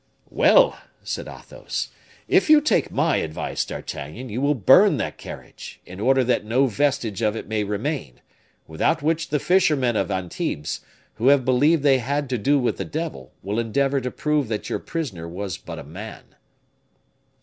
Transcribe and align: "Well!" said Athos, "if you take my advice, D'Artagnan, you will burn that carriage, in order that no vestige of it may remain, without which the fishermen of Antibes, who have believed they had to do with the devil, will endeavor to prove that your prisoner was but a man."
"Well!" 0.31 0.79
said 1.03 1.27
Athos, 1.27 1.89
"if 2.27 2.49
you 2.49 2.59
take 2.59 2.89
my 2.89 3.17
advice, 3.17 3.63
D'Artagnan, 3.63 4.29
you 4.29 4.41
will 4.41 4.55
burn 4.55 4.97
that 4.97 5.19
carriage, 5.19 5.79
in 5.85 5.99
order 5.99 6.23
that 6.23 6.43
no 6.43 6.65
vestige 6.65 7.21
of 7.21 7.35
it 7.35 7.47
may 7.47 7.63
remain, 7.63 8.19
without 8.65 9.03
which 9.03 9.29
the 9.29 9.37
fishermen 9.37 9.95
of 9.95 10.09
Antibes, 10.09 10.79
who 11.17 11.27
have 11.27 11.45
believed 11.45 11.83
they 11.83 11.99
had 11.99 12.31
to 12.31 12.39
do 12.39 12.57
with 12.57 12.77
the 12.77 12.83
devil, 12.83 13.31
will 13.43 13.59
endeavor 13.59 14.01
to 14.01 14.09
prove 14.09 14.47
that 14.47 14.71
your 14.71 14.79
prisoner 14.79 15.27
was 15.29 15.59
but 15.59 15.77
a 15.77 15.83
man." 15.83 16.35